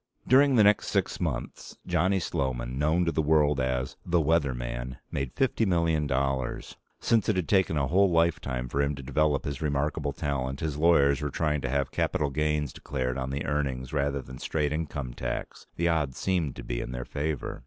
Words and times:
During 0.27 0.55
the 0.55 0.63
next 0.63 0.87
six 0.87 1.19
months, 1.21 1.77
Johnny 1.85 2.19
Sloman 2.19 2.79
known 2.79 3.05
to 3.05 3.11
the 3.11 3.21
world 3.21 3.59
as 3.59 3.97
The 4.03 4.19
Weather 4.19 4.55
Man 4.55 4.97
made 5.11 5.35
fifty 5.35 5.63
million 5.63 6.07
dollars. 6.07 6.75
Since 6.99 7.29
it 7.29 7.35
had 7.35 7.47
taken 7.47 7.77
a 7.77 7.85
whole 7.85 8.09
lifetime 8.09 8.67
for 8.67 8.81
him 8.81 8.95
to 8.95 9.03
develop 9.03 9.45
his 9.45 9.61
remarkable 9.61 10.11
talent, 10.11 10.59
his 10.59 10.75
lawyers 10.75 11.21
were 11.21 11.29
trying 11.29 11.61
to 11.61 11.69
have 11.69 11.91
capital 11.91 12.31
gains 12.31 12.73
declared 12.73 13.19
on 13.19 13.29
the 13.29 13.45
earnings 13.45 13.93
rather 13.93 14.23
than 14.23 14.39
straight 14.39 14.73
income 14.73 15.13
tax. 15.13 15.67
The 15.75 15.89
odds 15.89 16.17
seemed 16.17 16.55
to 16.55 16.63
be 16.63 16.81
in 16.81 16.93
their 16.93 17.05
favor. 17.05 17.59